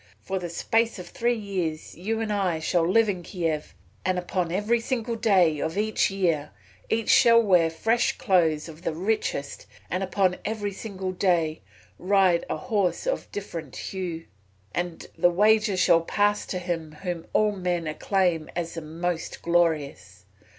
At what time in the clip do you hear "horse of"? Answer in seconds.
12.57-13.25